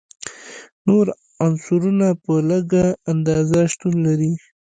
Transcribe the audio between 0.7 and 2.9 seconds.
نور عنصرونه په لږه